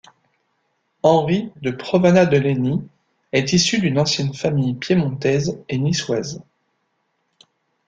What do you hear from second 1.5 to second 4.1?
de Provana de Leyni est issu d'une